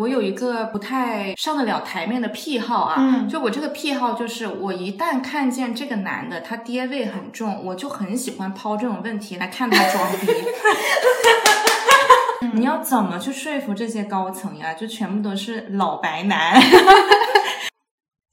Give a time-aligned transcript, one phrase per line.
[0.00, 10.32] 我有一个不太上得了台面的癖好啊，嗯就我这个癖好就是，我一旦看见这个男的他爹味很重，我就很喜欢抛这种问题来看他装逼。
[12.54, 14.72] 你要怎么去说服这些高层呀？
[14.72, 16.58] 就全部都是老白男。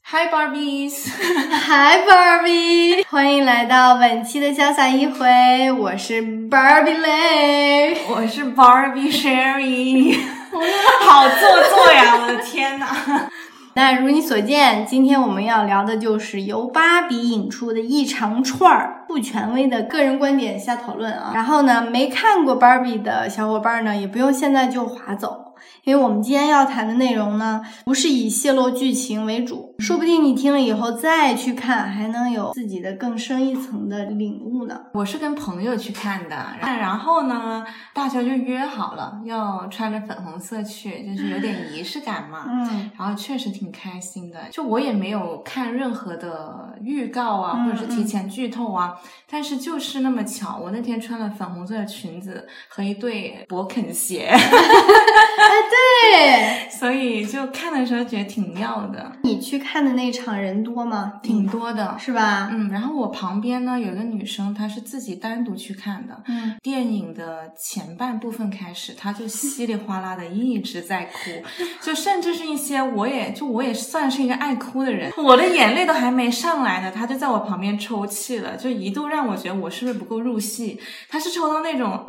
[0.10, 7.98] Hi Barbies，Hi Barbie，欢迎来到本期的潇洒一回，我是 Barbie Lay，。
[8.08, 10.18] 我是 Barbie Sherry，
[11.08, 11.39] 好做
[11.70, 12.18] 作呀！
[12.21, 12.88] 我的天呐。
[13.75, 21.32] 那如你所见，今天我们要聊的就是由芭比引出的一长串儿不权威的个人观点瞎讨论啊。
[21.36, 25.46] 然后呢，没看过芭比的小伙伴呢，也不用现在就划走，
[25.87, 34.81] 因为我们今天要谈的内容呢，不是以泄露剧情为主，说不定你听了以后再去看，还能有自己的更深一层的领悟呢。
[34.95, 42.44] 我是跟朋友去看的，然后呢，大家就约好了要穿着粉红色去，就是有点仪式感嘛。
[42.49, 48.94] 嗯然后确实挺开心的，就我也没有看任何的预告啊，嗯或者是提前剧透啊，
[49.29, 54.33] 但是就是那么巧，我那天穿了粉红色的裙子和一对勃肯鞋，
[55.38, 61.13] 对所以就看的时候觉得挺妙的，你去看的那场人多吗？
[61.23, 61.95] 挺多的。
[61.99, 62.49] 是吧？
[62.52, 66.21] 嗯，然后我旁边呢有一个女生，她是自己单独去看的。
[66.27, 71.44] 嗯，电影的前半部分开始，她就稀里哗啦的一直在哭，
[71.81, 80.79] 就甚至是一些我也就我也算是一个爱哭的人，我的眼泪都还没上来呢，她就在我旁边抽泣了，就一度让我觉得我是不是不够入戏。
[81.09, 82.07] 她是抽到那种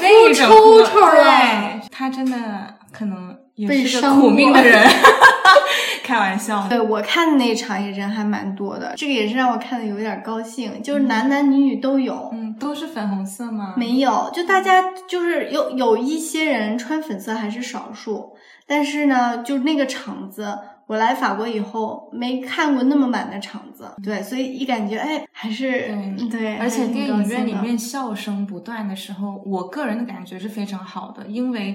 [0.00, 4.82] 那种哭抽抽了对，她真的可能也被是个苦命的人，
[6.02, 6.66] 开玩笑。
[6.68, 12.30] 对我看的那场也人还蛮多的，这个也是让我看的有点高兴，就是男男女女都有。
[12.32, 13.74] 嗯，都是粉红色吗？
[13.76, 18.34] 没有，就大家就是有有一些人穿粉色还是少数，
[18.66, 25.88] 但是呢，就那个场子，我来法国以后没看过那么满的场子，对，所以一感觉哎，还是
[26.30, 31.74] 对对，而且电影院里面笑声不断的时候，我个人的感觉是非常好的，因为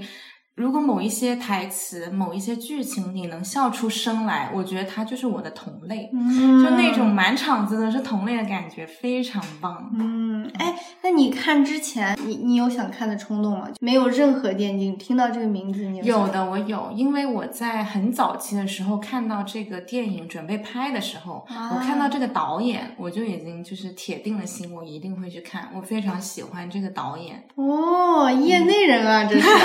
[0.60, 9.90] 如果某一些台词、某一些剧情你能笑出声来，我觉得他就是我的同类，嗯，就那种满场子都是同类的感觉，非常棒。
[9.98, 13.70] 嗯，哎，那你看之前，你你有想看的冲动吗？
[13.80, 25.70] 没有任何电竞，听到这个名字你有想的我有，因为我在很早期的时候看到这个电影准备拍的时候，啊我看到这个导演，我就已经就是铁定了心，我一定会去看。
[25.74, 29.48] 我非常喜欢这个导演，哦，业内人啊，这是。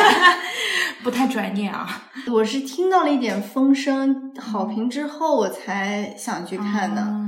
[1.02, 2.04] 不太专业啊。
[2.30, 7.02] 我是听到了一点风声好评之后，我才想去看的。
[7.02, 7.24] 嗯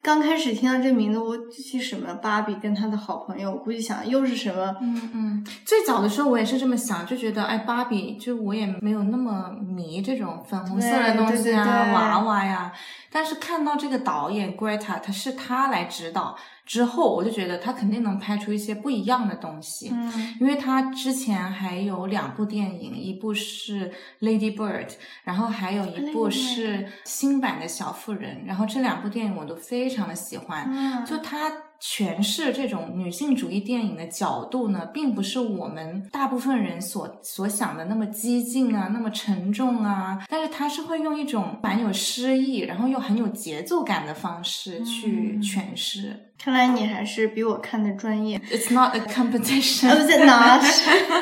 [0.00, 4.74] 刚开始听到这名字，我就去什么芭比跟他的好朋友，我估计想又是什么。
[4.80, 12.72] 嗯嗯，最早的时候我也是这么想，就觉得哎，芭比就我也没有那么迷这种粉红色的东西啊，娃娃呀。
[13.10, 16.36] 但是看到这个导演 Greta，他是他来指导
[16.66, 19.90] 之后，我就觉得他肯定能拍出一些不一样的东西。
[19.92, 24.86] 嗯因为他之前还有两部电影，一部是《Lady Bird》，
[25.24, 30.66] 然后还有一部是新版的小妇人，然后这两部电影我都非常的喜欢。
[30.68, 46.27] 嗯就他诠释这种女性主义电影的角度呢，并不是我们大部分人所所想的那么激进啊，那么沉重啊，但是它是会用一种蛮有诗意，然后又很有节奏感的方式去嗯诠释。
[46.38, 48.38] 看来你还是比我看的专业。
[48.50, 50.62] It's not a competition is it not。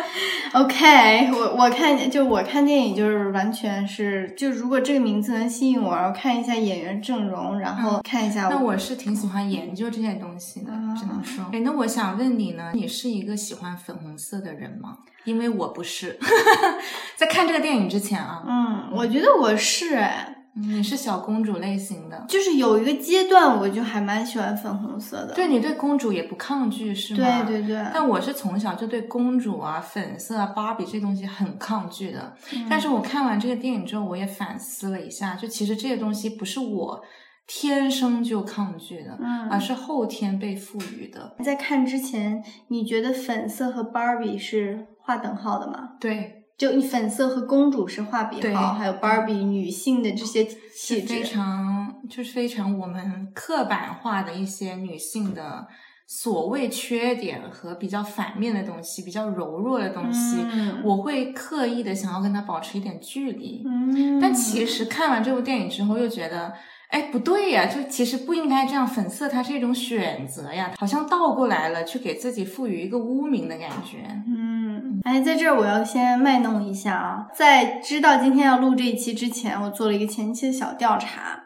[0.53, 11.45] OK，我我看就我看电影就是完全是就如果这个名字能吸引我，然后看一下演员阵容，然后看一下那我是挺喜欢研究这些东西的，啊只能说。
[11.53, 14.99] 哎，那我想问你呢，你是一个喜欢粉红色的人吗？
[15.25, 16.19] 因为我不是。
[17.17, 20.36] 在看这个电影之前啊，嗯，我觉得我是哎。
[20.59, 25.35] 你是小公主类型的，就是有一个阶段，我就还蛮喜欢粉红色的。
[25.35, 27.43] 对你对公主也不抗拒是吗？
[27.45, 32.35] 对对对，但我是从小就对公主啊、粉色啊、芭比这东西很抗拒的。
[32.55, 37.03] 嗯但是我看完这个电影之后，我也反思了一下，就其实这些东西不是我
[37.47, 41.37] 天生就抗拒的，嗯而是后天被赋予的。
[41.45, 45.91] 在看之前，你觉得粉色和芭比是划等号的吗？
[46.01, 51.23] 对，就你粉色和公主是画笔对号，还有芭比女性的这些气质非。
[51.23, 55.67] 常就是非常我们刻板化的一些女性的
[56.07, 63.63] 所谓缺点和比较反面的东西，比较柔弱的东西，嗯我会刻意的想要跟她保持一点距离。
[63.67, 66.55] 嗯，但其实看完这部电影之后，又觉得，
[66.89, 68.87] 哎，不对呀，就其实不应该这样。
[68.87, 73.99] 粉色它是一种选择呀，好像倒过来了，去给自己赋予一个污名的感觉。
[74.29, 74.66] 嗯，
[75.05, 81.43] 哎，在这儿我要先卖弄一下啊，在知道今天要录这一期之前，我做了一个前期的小调查。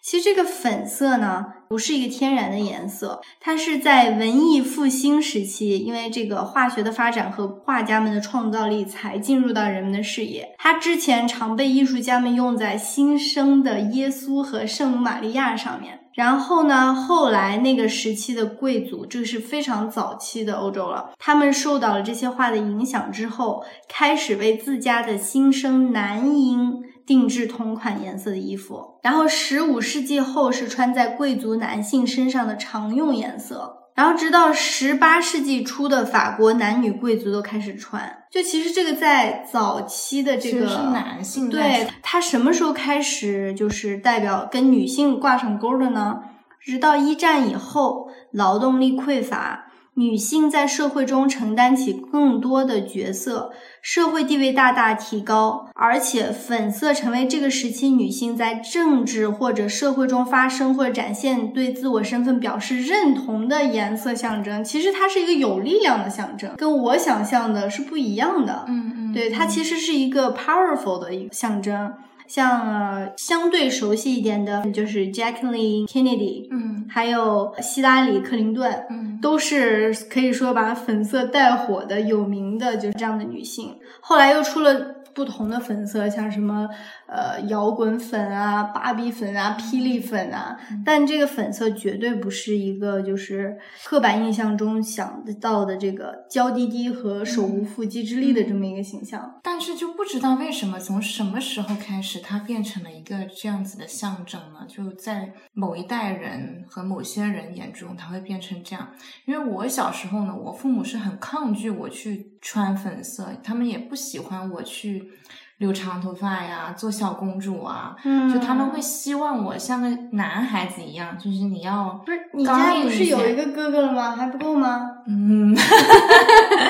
[0.00, 10.56] 其实这个粉色呢，不是一个天然的颜色，它是在文艺复兴时期，因为这个化学的发展和画家们的创造力才进入到人们的视野。
[10.58, 16.00] 它之前常被艺术家们用在新生的耶稣和圣母玛利亚上面。
[16.14, 26.82] 然后呢，后来那个时期的贵族，这是非常早期的欧洲了，他们受到了这些画的影响之后，开始为自家的新生男婴。
[27.04, 38.24] 定制同款颜色的衣服，然后十五世纪后是穿在贵族男性身上的常用颜色，然后直到十八世纪初的法国男女贵族都开始穿。
[38.30, 46.22] 就其实这个在早期的这个是男性对它什么时候开始就是代表跟女性挂上钩的呢？
[46.60, 49.66] 直到一战以后，劳动力匮乏。
[49.94, 53.52] 女性在社会中承担起更多的角色，
[53.82, 64.64] 社会地位大大提高，而且粉色成为这个时期女性在政治或者社会中发声或者展现对自我身份表示认同的颜色象征。
[64.64, 68.64] 其实它是一个有力量的象征，跟我想象的是不一样的。
[68.68, 71.92] 嗯嗯，对，它其实是一个 powerful 的一个象征。
[72.32, 83.76] 像相对熟悉一点的，就是 Jacqueline Kennedy，嗯，还有希拉里克林顿，嗯，都是可以说把粉色带火的有名的，就是这样的女性。
[84.00, 85.01] 后来又出了。
[85.14, 86.68] 不同的粉色，像什么
[87.06, 99.40] 呃摇滚粉啊、芭比粉啊、霹雳粉啊，但这个粉色绝对不是一个就是刻板印象中想得到的这个娇滴滴和手无缚鸡之力的这么一个形象。
[99.42, 104.66] 但是就不知道为什么从什么时候开始，它变成了一个这样子的象征呢？
[104.68, 108.88] 就在某一代人和某些人眼中，它会变成这样。
[109.26, 115.10] 因为我小时候呢，我父母是很抗拒我去穿粉色，他们也不喜欢我去。
[115.58, 124.16] 留长头发呀，做小公主啊，嗯就他们会希望我像个男孩子一样，就是你要不是你家不是有一个哥哥了吗？
[124.16, 124.90] 还不够吗？
[125.06, 125.56] 嗯，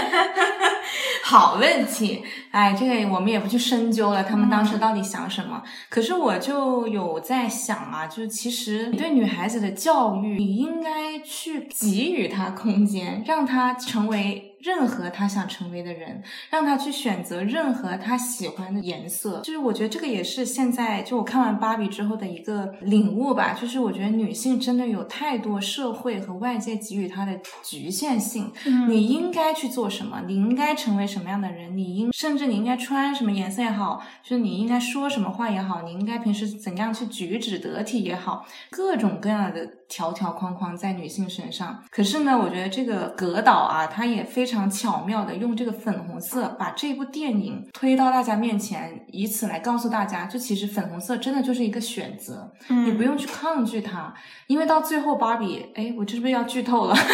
[1.24, 5.62] 好问题，哎，这个我们也不去深究了，他们当时到底想什么？
[5.88, 14.50] 可是我就有在想啊，就是其实你对女孩子的教育，你应该去给予她空间，让她成为。
[14.62, 23.52] 任何他想成为的人，让他去选择任何他喜欢的颜色，就是我觉得这个也是现在就我看完芭比之后的一个领悟吧。
[23.60, 28.52] 就是我觉得女性真的有太多社会和外界给予她的局限性。
[28.64, 30.22] 嗯，你应该去做什么？
[30.26, 31.76] 你应该成为什么样的人？
[31.76, 39.68] 你应甚至你应该穿什么颜色也好，就是你应该说什么话也好，你应该平时怎样去举止得体也好，各种各样的。
[39.92, 54.14] 条条框框在女性身上，可是呢，我觉得这个葛导啊，他也非常巧妙的用这个粉红色把这部电影推到大家面前，以此来告诉大家，就其实粉红色真的就是一个选择，你不用去抗拒它，
[54.46, 56.96] 因为到最后芭比，哎，我这是不是要剧透了？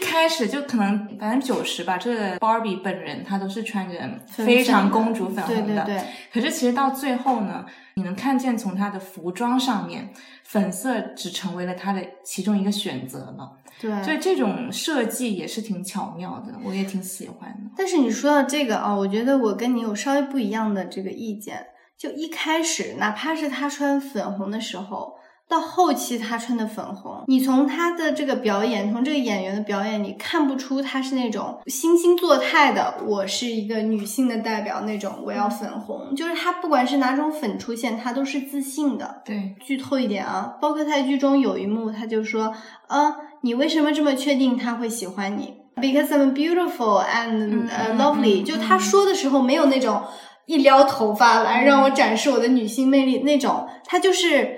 [0.00, 3.94] 开始就可能百分之九十吧，这个芭比本人她都是穿着
[4.28, 6.04] 非常公主粉红的，对对对。
[6.32, 7.66] 可是其实到最后呢，
[7.98, 10.14] 你能看见从她的服装上面。
[10.48, 17.70] 粉色只成为了他的其中一个选择了，对，所以这种设计也是挺巧妙的，我也挺喜欢的。
[17.76, 21.66] 但是你说到这个啊，我觉得我跟你有稍微不一样的这个意见。
[21.98, 25.18] 就一开始，哪怕是他穿粉红的时候。
[25.48, 32.96] 到后期他穿的粉红，你从他的这个表演，从这个演员的表演，你看不出他是那种惺惺作态的。
[33.06, 39.22] 我是一个女性的代表，那种我要粉红，就是他不管是哪种粉出现，他都是自信的。
[39.24, 42.52] 对，剧透一点啊，包括在剧中有一幕，他就说，
[42.88, 48.44] 啊，你为什么这么确定他会喜欢你？Because I'm beautiful and lovely。
[48.44, 50.02] 就他说的时候，没有那种
[50.44, 54.57] 一撩头发来让我展示我的女性魅力那种，他就是。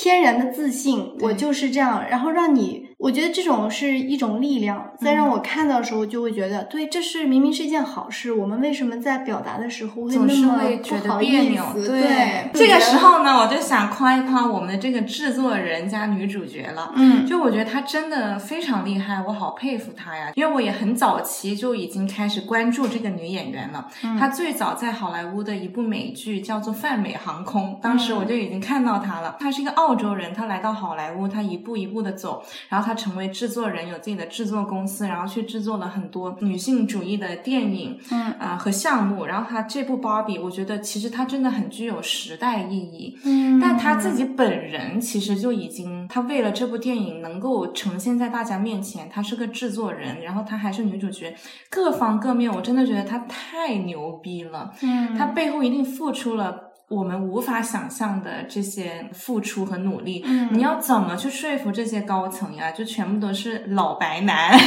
[0.00, 2.87] 天然的自信，我就是这样，然后让你。
[2.98, 8.32] 我觉得这种是一种力量，在让我看到的时候，就会觉得，对，这是明明是一件好事。
[8.32, 11.64] 我们为什么在表达的时候会总是会觉得别扭？
[11.74, 16.92] 对，这个时候呢，我就想夸一夸我们的这个制作人加女主角了。
[16.96, 20.32] 嗯，就我觉得她真的非常厉害，我好佩服她呀。
[20.34, 23.88] 因为我也很早期就已经开始关注这个女演员了。
[24.18, 29.36] 她最早在好莱坞的一部美剧叫做《泛美航空》，当时我就已经看到她了。
[29.38, 32.87] 她是一个澳洲人，她来到好莱坞，她一步一步的走，然后。
[32.88, 39.26] 他成为制作人，有自己的制作公司，然后去制作了很多女性主义的电影，嗯啊、和项目。
[39.26, 43.18] 然后她这部芭比，我觉得其实她真的很具有时代意义。
[43.24, 51.36] 嗯但她自己本人其实就已经，她为了这部电影能够呈现在大家面前，她是个制作人，然后她还是女主角，
[51.68, 54.72] 各方各面，我真的觉得她太牛逼了。
[54.80, 56.67] 嗯她背后一定付出了。
[56.88, 62.70] 我们无法想象的这些付出和努力，嗯你要怎么去说服这些高层呀？
[62.72, 64.58] 就全部都是老白男，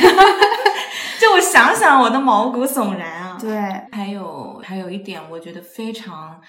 [1.20, 3.38] 就我想想我都毛骨悚然啊！
[3.42, 3.60] 对，
[3.92, 6.40] 还有还有一点，我觉得非常，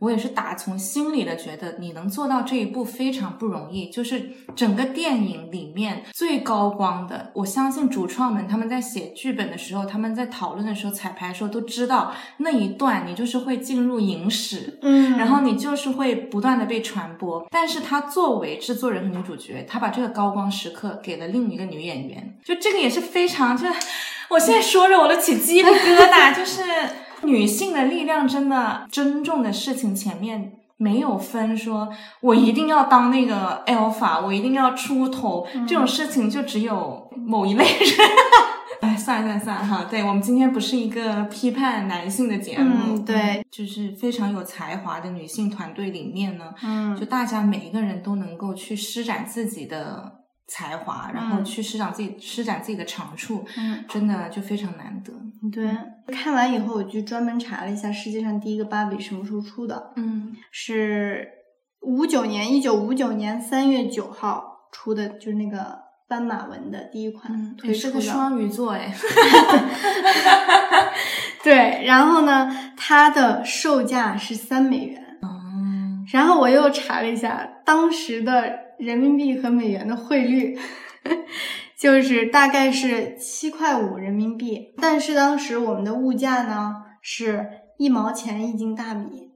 [0.00, 3.88] 我也是打从心里的觉得你能做到这一步非常不容易。
[3.90, 14.78] 就是整个电影里面最高光的，我相信主创们他们在写剧本的时候，他们在讨论的时候、彩排的时候都知道那一段你就是会进入影史。
[14.82, 23.66] 嗯然后你就是会不断的被传播，但是他作为制作人和女主角，他把这个高光时刻给了另一个女演员，就这个也是非常，就
[24.30, 26.62] 我现在说着我都起鸡皮疙瘩，就是
[27.22, 30.52] 女性的力量真的珍重的事情前面。
[30.82, 31.90] 没有分说，
[32.22, 38.08] 我一定要当那个 alpha，我一定要出头，这种事情就只有某一类人。
[38.80, 50.19] 哎，算了算了算了哈，对我们今天不是一个批判男性的节目，嗯对，就是非常有才华的女性团队里面呢，嗯就大家每一个人都能够去施展自己的
[50.50, 55.12] 才华，然后嗯去施展自己施展自己的长处，嗯，真的就非常难得。
[55.52, 55.70] 对。
[56.12, 61.28] 看完以后，我就专门查了一下世界上第一个芭比什么时候出的，嗯是
[61.82, 65.78] 五九年，一九五九年三月九号出的，就是那个
[66.08, 67.72] 斑马纹的第一款嗯，推出的。
[67.72, 68.92] 也是个双鱼座哎
[71.44, 75.00] 对，然后呢，它的售价是三美元。
[75.22, 80.58] 嗯，然后我又查了一下当时的人民币和美元的汇率，
[81.78, 87.46] 就是大概是七块五人民币，但是当时我们的物价呢是
[87.78, 89.30] 一毛钱一斤大米，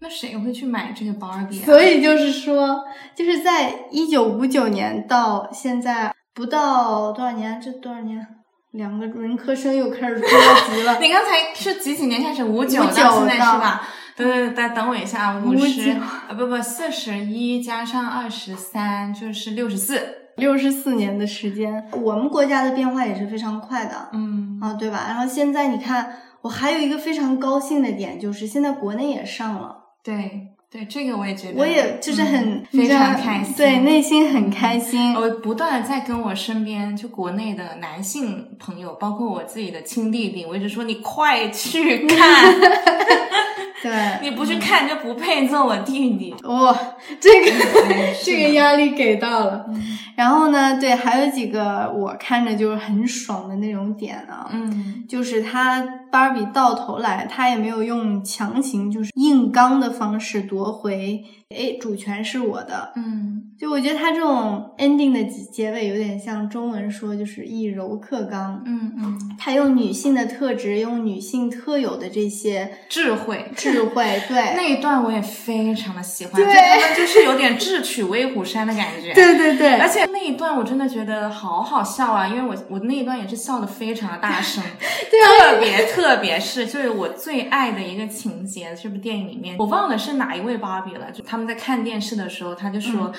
[0.00, 1.64] 那谁会去买这个芭比啊？
[1.64, 2.84] 所以就是说，
[3.14, 8.26] 就是在一九五九年到现在不到多少年，这多少年？
[8.72, 10.98] 两个文科生又开始捉急了。
[11.00, 12.44] 你刚才是几几年开始？
[12.44, 13.88] 五九59到现在是吧？
[14.16, 20.00] 对对对，等我一下啊，五59十啊不不四十一加上二十三就是六十四。
[20.36, 24.10] 六十四年的时间，我们国家的变化也是非常快的。
[24.12, 25.06] 嗯啊，对吧？
[25.08, 35.14] 然后现在你看，我还有一个非常高兴的点，就是现在国内也上了，对对，这个我也觉得，我也就是很、嗯非常开心，对，内心很开心。
[35.14, 42.54] 我不断的在跟我身边就国内的男性朋友，包括我自己的亲弟弟，我一直说你快去看，
[43.82, 43.92] 对，
[44.22, 46.34] 你不去看就不配做我弟弟。
[46.44, 46.76] 哇、
[47.20, 47.50] 这个
[48.24, 49.66] 这个压力给到了。
[49.68, 49.82] 嗯。
[50.16, 55.04] 然后呢，对，还有几个我看着就是很爽的那种点啊，嗯。
[55.06, 62.92] 就是他芭比到头来，她也没有用强行就是硬刚的方式夺回，哎，主权是我的。
[62.96, 73.50] 嗯就我觉得她这种 ending 的结结尾有点像中文说就是以柔克刚，嗯嗯，她用女性的特质，用女性特有的这些智慧。
[73.54, 79.12] 智慧， 对，那一段我也非常的喜欢，对就他们就是有点智取威虎山的感觉。
[79.16, 84.62] 对对对，而且那一段我真的觉得好好笑啊，因为我我那一段也是笑的非常的大声，
[85.10, 93.12] 对啊特别特别是就是我最爱的一个情节，这部电影里面我忘了是哪一位芭比了，就他们在看电视的时候，他就说，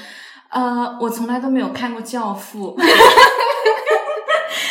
[0.51, 2.77] 嗯呃，我从来都没有看过《教父》。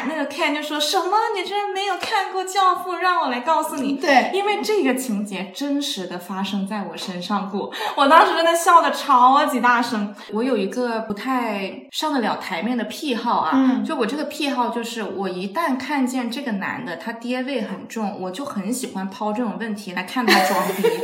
[0.08, 1.16] 那个 Ken 就说什么？
[1.36, 2.92] 你居然没有看过《教父》？
[2.96, 10.14] 让我来告诉你，对因为这个情节真实的发生在我身上过，我当时真的笑的超级大声。
[10.32, 20.82] 我有一个不太上得了台面的癖好啊，嗯就我这个癖好就是，我一旦看见这个男的他爹味很重，我就很喜欢抛这种问题来看他装逼。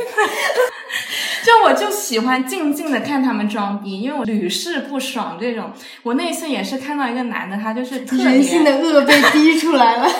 [1.43, 5.71] 就我就喜欢静静的看他们装逼，因为我屡试不爽这种。
[6.03, 10.07] 我那次也是看到一个男的，他就是特别人性的恶被逼出来了。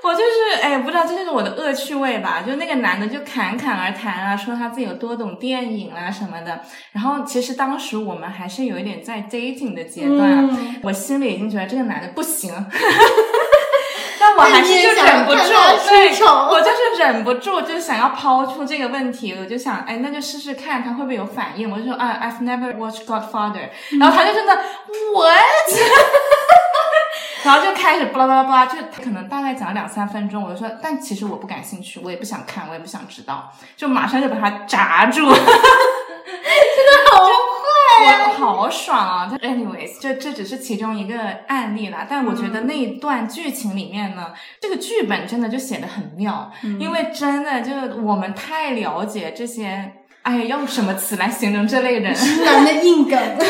[0.00, 2.42] 我就是哎，不知道这就是我的恶趣味吧。
[2.46, 6.60] 就那个男的就侃侃而谈啊，说他自己有多懂电影啊什么的。
[6.92, 12.52] 然后其实当时我们还是有一点在 dating 的阶段，嗯我心里已经觉得这个男的不行。
[14.38, 15.40] 但我还是就忍不住，
[15.88, 16.10] 对，
[16.50, 21.70] 我就是忍不住，就想要抛出这个问题，我就想，哎，那就试试看他会不会有反应。
[21.70, 23.68] 我就说啊，I've never watched Godfather，、
[23.98, 24.54] 然后他就真的
[25.12, 25.34] what？
[27.44, 35.26] 然后就开始巴拉巴拉巴拉，就可能大概讲了两三分钟，我就说，但其实我不感兴趣，我也不想看，我也不想知道，就马上就把他扎住。
[38.58, 39.28] 好爽啊！
[39.30, 42.06] 但 anyways，这这只是其中一个案例啦。
[42.08, 47.72] 但我觉得那一段剧情里面呢，这个剧本真的就写的很妙，因为真的就
[48.02, 52.14] 我们太了解这些，哎，用什么词来形容这类人？
[52.14, 53.18] 直男的硬 梗。
[53.38, 53.46] 对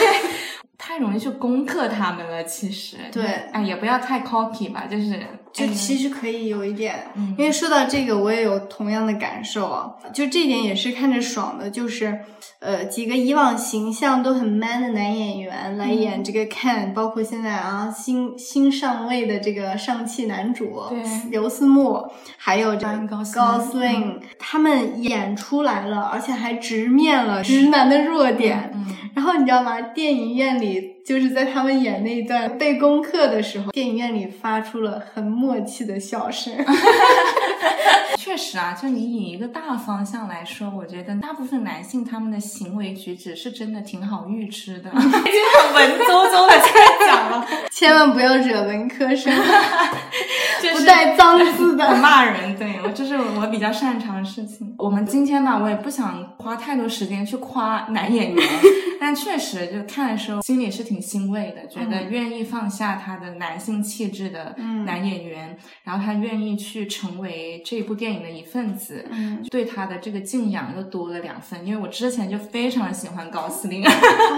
[0.77, 5.21] 太容易去攻克他们了，其实对，哎，也不要太 cocky 吧，就是
[5.53, 12.21] 就其实可以有一点，因为说到这个，我也有同样的感受啊，就这点也是看着爽的，就是
[12.61, 20.83] 呃几个以往形象都很 man 的男演员来演这个 Ken，包括现在啊新新上位的这个上汽男主
[21.31, 28.73] 刘思慕，还有这高高司令，他们演出来了，而且还直面了直男的弱点。
[29.15, 29.81] 然后你知道吗？
[29.81, 36.53] 电影院里就是在他们演那一段背功课的时候，电影院里发出了很默契的笑声。
[38.19, 44.91] 确实啊，就你以一个大方向来说，我觉得大部分男性他们的行为举止是真的挺好预知的。
[44.93, 46.69] 已经很文绉绉的在
[47.09, 49.33] 讲了， 千万不要惹文科生，
[50.77, 52.57] 不带脏字的 骂人。
[52.59, 54.75] 对我这是我比较擅长的事情。
[54.77, 58.49] 我们今天呢，我也不想花太多时间去夸男演员，
[59.01, 71.65] 但确实就看的时候心里是挺欣慰的，觉得愿意放下他的男性气质的男演员，然后他愿意去成为这部电影的一份子，嗯，对他的这个敬仰又多了两分。
[71.65, 73.83] 因为我之前就非常喜欢高司令，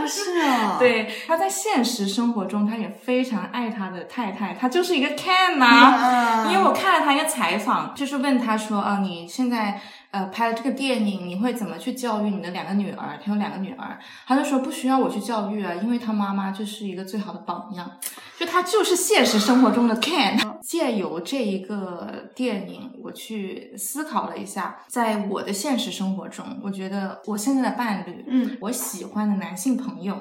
[0.07, 6.47] 是哦，对，他在现实生活中他也非常爱他的太太，他就是一个 can 呐。
[6.50, 9.81] 因为我看了他一个采访，就是问他说啊，你现在。
[10.12, 13.17] 呃，拍了这个电影，你会怎么去教育你的两个女儿？
[13.25, 17.88] 他有两个女儿，他就说不需要我去教育啊，因为他妈妈就是一个最好的榜样，
[18.37, 20.37] 就他就是现实生活中的 can。
[20.61, 30.21] 借由这一个电影，我去思考了一下，在我的现实生活中，我觉得我现在的伴侣，嗯，我喜欢的男性朋友。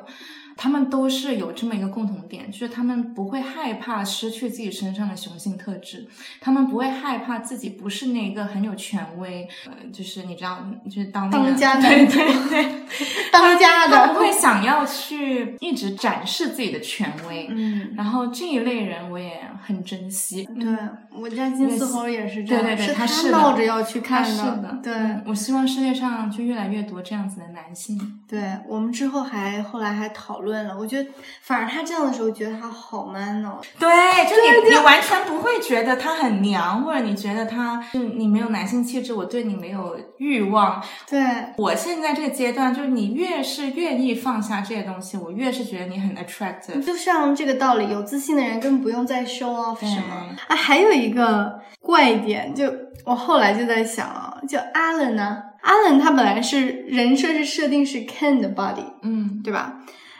[0.61, 6.05] 他们都是有这么一个共同点，就是他们不会害怕失去自己身上的雄性特质，
[6.41, 12.85] 他们不会害怕自己不是那个很有权威，呃，就是你知道，就是当当家 的，对对 对，
[13.31, 20.43] 当家的，他不会想要去一直展示自己的权威，嗯，然后这一类人我也很珍惜。
[20.59, 20.67] 对
[21.13, 24.93] 我家金丝猴也是这样，对对对，他是闹着要去看的，对，
[25.25, 27.97] 我希望世界上就越来越多这样子的男性。
[28.27, 30.48] 对我们之后还后来还讨论。
[30.49, 31.09] 论了，我觉得
[31.41, 33.59] 反而他这样的时候，觉得他好 man 哦。
[33.79, 33.89] 对，
[34.29, 40.83] 就你你完全不会觉得他很娘，或者你觉得他就你没有男性气质，我对你没有欲望。
[41.09, 41.21] 对
[41.57, 46.83] 我现在这个阶段，就是你越是愿意放下这些东西，我越是觉得你很 attractive。
[46.83, 50.35] 就像这个道理，有自信的人根本不用再 show off 什么。
[50.47, 52.65] 啊，还有一个怪点，就
[53.05, 59.79] 我后来就在想啊，就 Allen 呢，Alan 他本来是人设是设定是 Ken 的 body，嗯，对吧？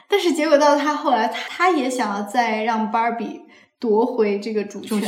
[0.09, 3.41] 但是结果到他后来，他他也想要再让芭比
[3.79, 4.99] 夺回这个主权，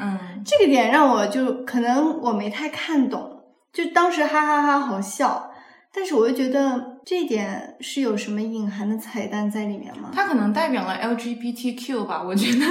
[0.00, 5.50] 嗯，这个点让我就可能我没太看懂，就当时哈哈哈好笑，
[5.94, 10.10] 但是我又觉得这点是有什么隐含的彩蛋在里面吗？
[10.12, 12.66] 它可能代表了 LGBTQ 吧，我觉得。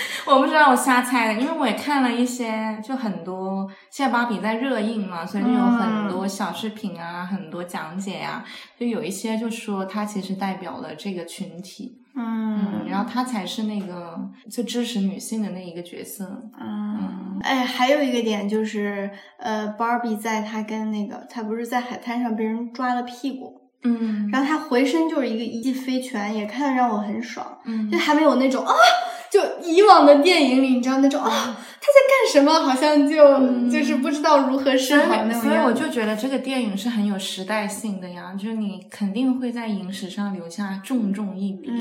[0.26, 8.44] 我不知道，我瞎猜的，因为我也看了一些，就很多现在芭比在热映嘛，所以就有很多小视频啊，很多讲解呀，
[8.78, 14.18] 就有一些就说它其实代表了这个群体，嗯，然后它才是那个
[14.50, 16.24] 最支持女性的那一个角色，
[16.60, 28.74] 嗯，哎，还有一个点就是，呃，芭比在她跟那个，她不是在海滩上被人抓了屁股，嗯，然后她回身就是一个一记飞拳，也看得让我很爽，嗯，就还没有那种啊。
[29.30, 32.52] 就以往的电影里，你知道那种啊，在干什么？
[32.60, 35.42] 好像就就是不知道如何是好那种。
[35.42, 41.72] 所以我就觉得这个电影是很有时代性的呀，就是你肯定会在影史上留下重重一笔。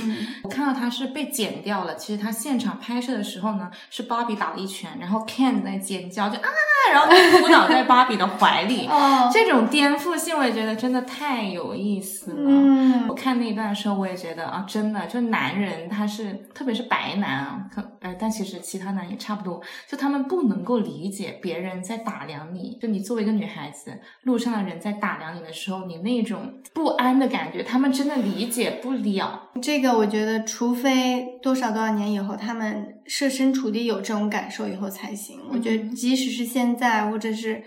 [0.43, 6.47] 我看到他是被剪掉了，其实他现场拍摄的时候呢，是芭比打了一拳，然后 Ken 在尖叫，就啊，
[6.93, 7.07] 然后
[7.41, 8.87] 扑倒在芭比的怀里。
[8.87, 12.37] 哦，这种颠覆性，我也觉得真的太有意思了。
[12.39, 17.65] 嗯，我看那一段的时候，我也觉得啊，真的，就男人他是，特别是白男啊。
[17.73, 29.49] 可呃，但其实其他男也差不多，就他们不能够理解别人在打量你，就你作为一个女孩子，路上的人在打量你的时候，你那种不安的感觉，他们真的理解不了。
[29.59, 35.39] 这个我觉得，除非多少多少年以后，他们设身处地有这种感受以后才行。
[35.51, 37.63] 我觉得，即使是现在，或者是。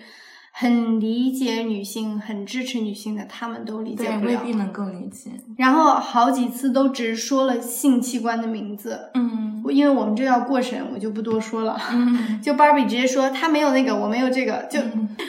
[0.55, 5.31] 很理解女性、很支持女性的，他们都理解不了，未必能够理解。
[5.57, 11.79] 然后好几次都只说了性器官的名字，嗯，因为我们这要过审，我就不多说了。
[11.93, 14.81] 嗯， 就芭比直接说他没有那个，我没有这个，就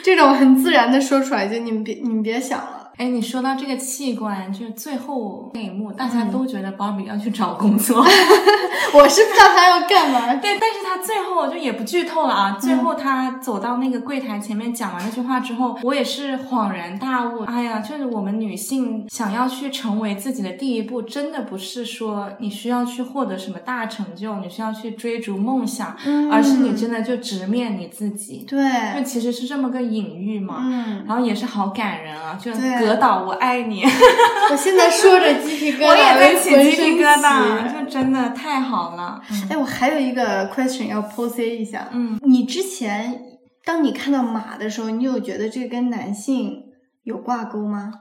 [0.02, 2.83] 这种很自然的说出来，就你们别你们别想了。
[2.96, 8.04] 哎，你说到这个器官，就是最后那一幕，大家都觉得芭比要去找工作。
[8.94, 10.36] 我是不知道他要干嘛。
[10.36, 12.56] 对，但是他最后就也不剧透了啊。
[12.60, 17.42] 最后他走到那个柜台前面讲完那句话之后，我也是恍然大悟。
[17.42, 25.96] 哎呀，就是我们女性想要去成为自己的第一步，真的不是说你需要去获得什么大成就，你需要去追逐梦想，
[26.30, 28.46] 而是你真的就直面你自己。
[28.48, 28.62] 对，
[28.96, 30.60] 就其实是这么个隐喻嘛。
[30.62, 33.82] 嗯，然后也是好感人啊，就对葛导，我爱你。
[34.50, 39.20] 我现在说着鸡皮疙瘩，我也在起鸡皮疙瘩，起就真的太好了。
[39.48, 41.88] 哎，我还有一个 question 要 pose 一下。
[41.92, 43.22] 嗯，你之前
[43.64, 46.62] 当你看到马的时候，你有觉得这跟男性
[47.04, 47.92] 有挂钩吗？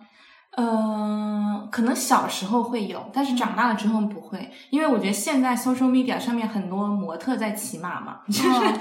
[0.56, 8.74] 呃，可能小时候会有，但是长大了之后不会，因为我觉得现在 social media 上面很多模特在骑马嘛， 就是哦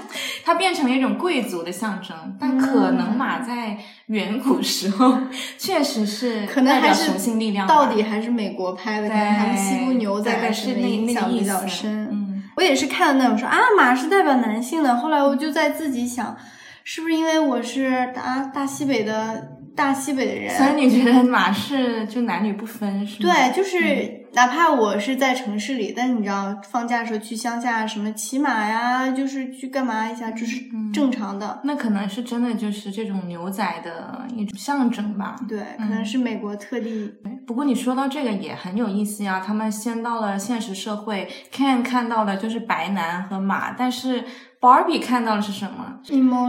[0.45, 5.17] 它变成了一种贵族的象征，但可能马在远古时候
[5.57, 12.07] 确实是可能还是雄性力量，到底还是美国拍的，可能他们西部牛仔是那那个意响比较深。
[12.11, 16.37] 嗯，我也是看了那种说啊，马是代表男性的，后来我就在自己想，
[16.83, 20.55] 是不是因为我是大大西北的大西北的人？
[20.55, 23.33] 所以你觉得马是就男女不分是吗？
[23.33, 30.61] 对，就是哪怕我是在城市里，但是你知道放假的时候去乡下，什么骑马呀，就是去干嘛一下，就是
[30.93, 31.61] 正常的。
[31.63, 35.35] 那可能是真的就是这种牛仔的一种象征吧。
[35.47, 37.13] 对，可能是美国特地。
[37.45, 44.23] 不过你说到这个也很有意思呀，他们先到了现实社会，Ken 看到的就是白男和马，但是
[44.63, 45.99] Barbie 看到的是什么？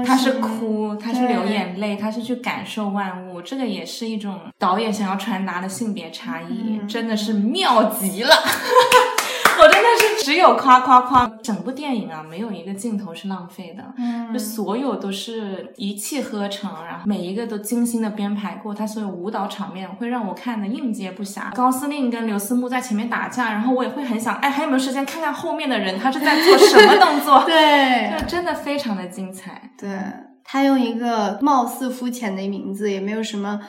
[0.07, 0.35] 他是。
[0.35, 6.87] 哭，他是流眼泪，他是去感受万物，这个也是一种导演想要传达的性别差异，嗯。
[6.87, 8.31] 真的是妙极了。
[9.61, 21.55] 我真的是只有夸夸夸，整部电影啊，没有一个镜头是浪费的，嗯就所有都是一气呵成，然后每一个都精心的编排过，他所有舞蹈场面会让我看的应接不暇。
[21.55, 27.45] 高司令跟刘思慕在前面打架，然后我也会很想，哎，还有没有时间看看后面的人他是在做什么动作？
[27.47, 29.71] 对就真的非常的精彩。
[29.79, 29.99] 对，
[30.45, 33.61] 他用一个貌似肤浅的名字，也没有什么。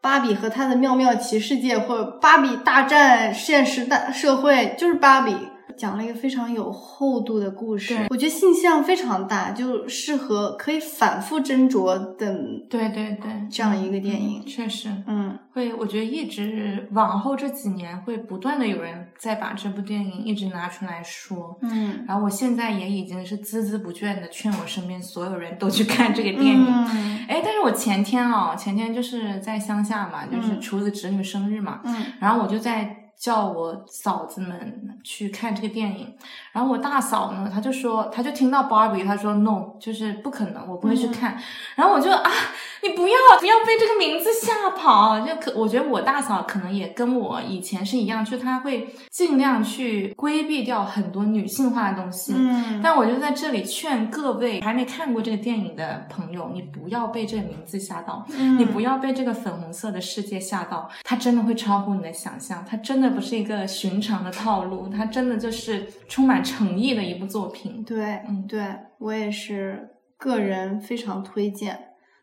[0.00, 5.49] 芭比和她的妙妙奇世界，或芭比大战现实大社会，就是芭比。
[5.76, 8.06] 讲了一个非常有厚度的故事。
[8.10, 12.34] 我觉得信息量非常大，就适合可以反复斟酌的
[12.68, 21.58] 对对对，这样一个电影嗯确实嗯会，我觉得一直往后这几年会不断的有人在把这部电影一直拿出来说。
[21.62, 26.66] 嗯然后我现在也已经是孜孜不倦的劝我身边所有人都去看这个电影。
[26.66, 36.16] 嗯哎，但是我前天哦，前天就是在乡下嘛，就是嗯厨子侄女生日嘛，嗯然后我就在叫我嫂子们去看这个电影，
[36.52, 41.38] 然后我大嫂呢，她就说，她就听到 Barbie，她说 no，就是不可能，我不会去看。
[41.76, 42.30] 然后我就啊，
[42.82, 52.32] 你不要不要被这个名字吓跑，就可我觉得我大嫂可能也跟我以前是一样，就她会尽量去规避掉很多女性化的东西。
[52.34, 52.80] 嗯。
[52.82, 58.58] 但我就在这里劝各位还没看过这个电影的朋友，你不要被这个名字吓到，嗯。
[58.58, 67.84] 你不要被这个粉红色的世界吓到，它真的会超乎你的想象，它真的不是一个寻常的套路，它真的就是充满诚意的一部作品。
[67.84, 71.78] 对，嗯对我也是个人非常推荐。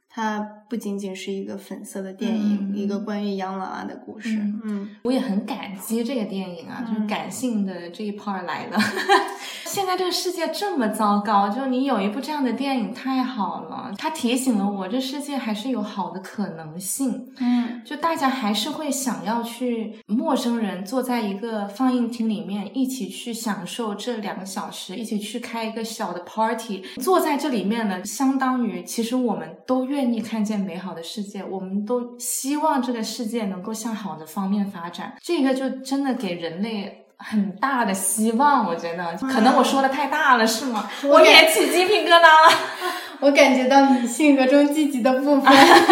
[0.09, 4.37] 它不仅仅是一个粉色的电影，嗯一个关于洋娃娃的故事。
[4.37, 8.77] 嗯嗯我也很感激这个电影啊，就是嗯感性的这一 part 来了。
[9.65, 17.31] 现在这个世界这么糟糕，就你有一部这样的电影太好了，它提醒了我，这世界还是有好的可能性。
[17.39, 26.83] 嗯就大家还是会想要去，陌生人坐在一个放映厅里面，一起去享受这两个小时，一起去开一个小的 party。
[27.01, 35.15] 坐在这里面呢，相当于其实我们都愿意看见美好的世界，我们都希望这个世界能够向好的方面发展。
[35.21, 37.03] 这个就真的给人类。
[37.19, 40.87] 很大的希望，我觉得可能我说的太大了，是吗？
[41.01, 42.57] 我我也也起鸡皮疙瘩了。
[43.19, 45.51] 我感觉到你性格中积极的部分。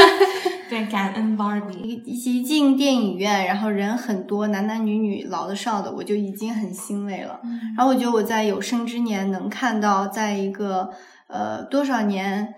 [0.69, 1.80] 对，感恩 Barbie。
[1.80, 7.39] 一一进电影院，然后人很多，男男女女、老的少的，我就已经很欣慰了。
[7.75, 10.91] 然后我觉得我在有生之年能看到，在一个
[11.25, 12.54] 呃多少年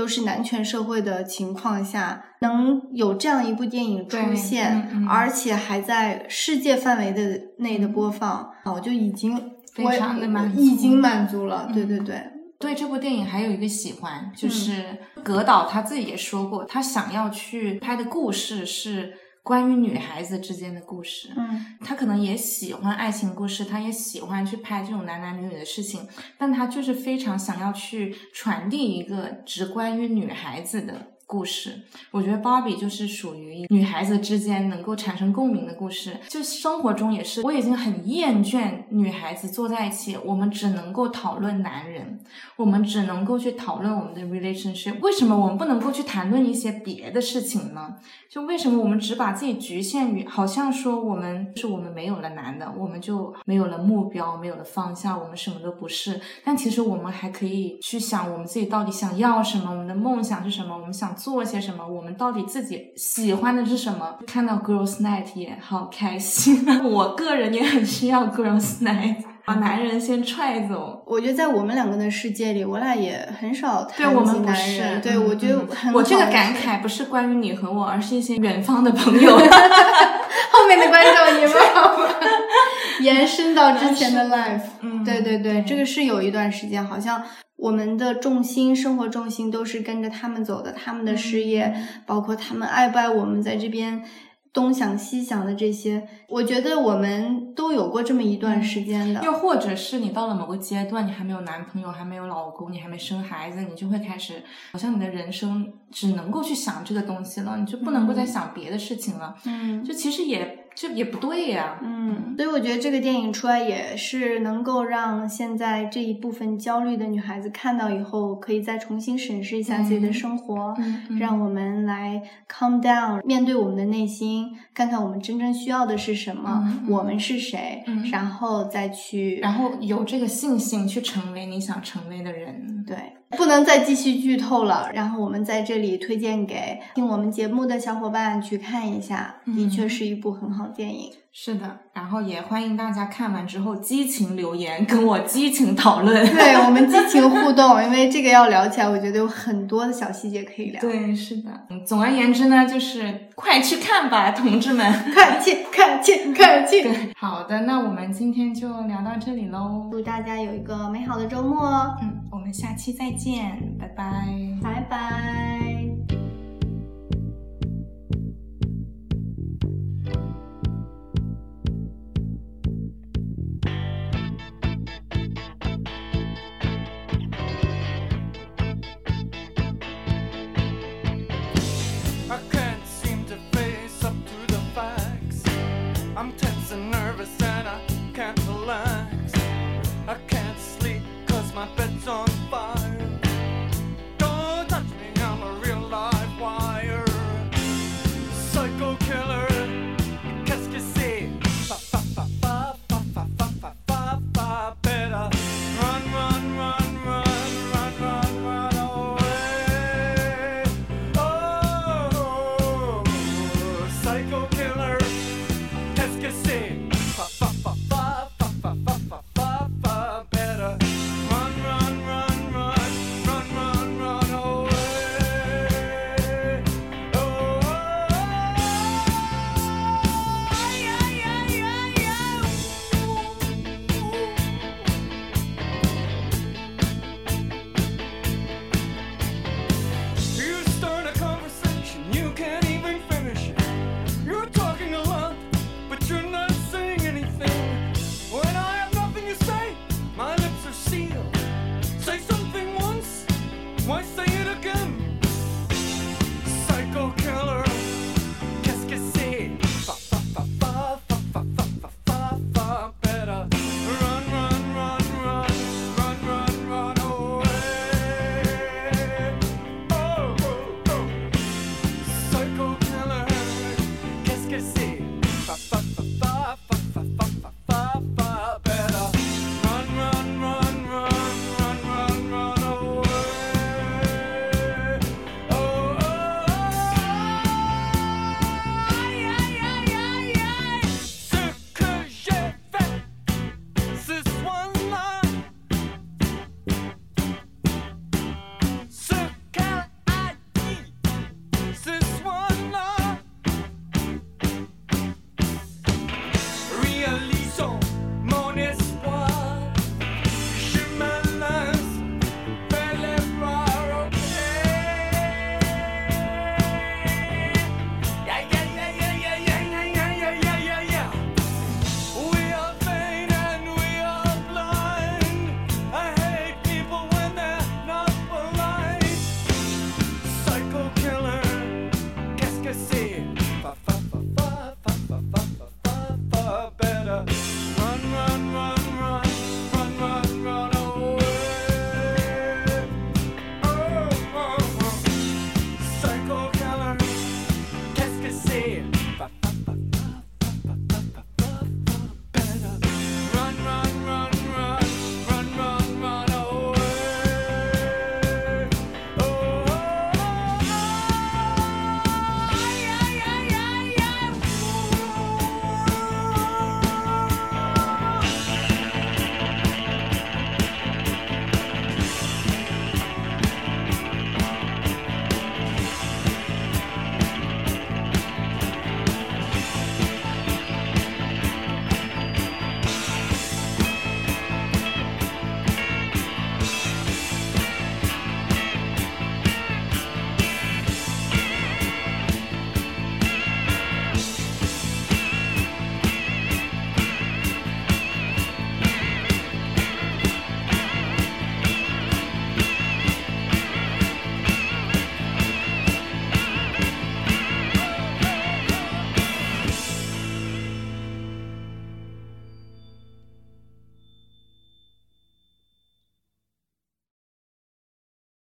[0.00, 5.06] 都是男权社会的情况下，能有这样一部电影出现，嗯嗯。
[5.06, 9.38] 而且还在世界范围的内的播放，啊我就已经
[9.74, 11.66] 非常的满足已经满足了。
[11.68, 12.18] 嗯对对对，
[12.58, 14.72] 对这部电影还有一个喜欢，就是
[15.16, 21.30] 嗯葛导他自己也说过，他想要去拍的故事是关于女孩子之间的故事。
[21.36, 26.06] 嗯他可能也喜欢爱情故事，他也喜欢去拍这种男男女女的事情，
[26.38, 31.82] 但他就是非常想要去传递一个只关于女孩子的故事。
[32.10, 36.16] 我觉得芭比就是属于女孩子之间能够产生共鸣的故事。
[36.28, 42.20] 就生活中也是，我已经很厌倦女孩子坐在一起，我们只能够讨论男人，
[42.56, 45.00] 我们只能够去讨论我们的 relationship。
[45.00, 47.96] 为什么我们不能够去谈论一些别的事情呢？
[48.30, 56.20] 就为什么我们只把自己局限于，好像说我们是我们没有了男的，我们就没有了目标，没有了方向，我们什么都不是。
[56.44, 64.18] 但其实我们还可以去想，我们自己到底想要什么，我们的梦想是什么，我们想做些什么，我们到底自己喜欢的是什么？
[64.28, 71.02] 看到 Girls Night 也好开心， 我个人也很需要 Girls Night，把男人先踹走。
[71.04, 75.00] 我觉得在我们两个的世界里，我俩也很少谈男人。
[75.02, 79.32] 对，嗯我觉得嗯很我这个感慨不是关于你和我，而是一些远方的朋友。
[80.52, 82.08] 后面的观众你们好吗？
[83.02, 84.62] 延伸到之前的 life。
[84.82, 87.20] 嗯对对对，这个是有一段时间，好像
[87.56, 91.74] 我们的重心、生活重心都是跟着他们走的，他们的事业，
[92.06, 94.04] 包括他们爱不爱我们在这边
[94.52, 99.22] 东想西想的这些，我觉得我们都有过这么一段时间的。
[99.22, 109.36] 又或者是你到了某个阶段，你还没有男朋友，还没有老公，你还没生孩子，你就会开始，好像你的人生只能够去想这个东西了，你就不能够再想别的事情了。
[109.44, 120.12] 嗯就其实也这也不对呀、嗯，所以我觉得这个电影出来也是能够让现在这一部分焦虑的女孩子看到以后，可以再重新审视一下自己的嗯。
[120.12, 120.74] 生活，
[121.18, 128.08] 让我们来 calm down，面对我们的内心，看看我们真正需要的是什么，我们是谁，嗯。
[128.10, 132.84] 然后再去，然后有这个信心去成为你想成为的人。
[132.86, 132.96] 对，
[133.36, 134.90] 不能再继续剧透了。
[134.92, 141.10] 然后我们在这里推荐给听我们节目的小伙伴去看一下，的嗯确是一部很好的电影。
[141.32, 146.26] 是的，然后也欢迎大家看完之后激情留言，跟我激情讨论。
[146.34, 150.80] 对我们激情互动，因为这个要聊起来，我觉得有很多的小细节可以聊。
[150.80, 151.50] 对，是的。
[151.70, 154.92] 嗯总而言之呢，就是快去看吧，同志们。
[155.14, 159.88] 快去看去看去， 对，好的，那我们今天就聊到这里喽。
[159.90, 164.26] 祝大家有一个美好的周末哦，嗯，我下期再见，拜拜。
[164.62, 165.49] 拜拜。